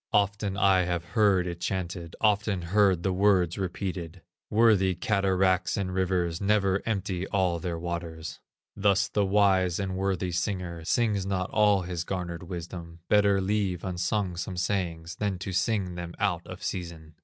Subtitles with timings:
[0.13, 6.41] Often I have heard it chanted, Often heard the words repeated: "Worthy cataracts and rivers
[6.41, 8.39] Never empty all their waters."
[8.75, 14.35] Thus the wise and worthy singer Sings not all his garnered wisdom; Better leave unsung
[14.37, 17.13] some sayings Than to sing them out of season.